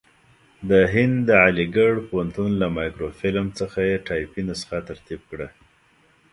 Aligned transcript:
د 0.69 0.71
هند 0.93 1.15
د 1.27 1.29
علیګړ 1.45 1.91
پوهنتون 2.09 2.51
له 2.61 2.67
مایکروفیلم 2.77 3.47
څخه 3.59 3.79
یې 3.89 4.03
ټایپي 4.07 4.41
نسخه 4.49 4.77
ترتیب 4.89 5.21
کړه. 5.31 5.47